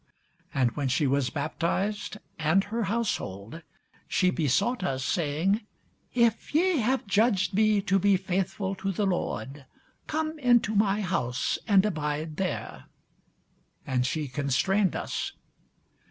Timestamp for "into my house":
10.39-11.59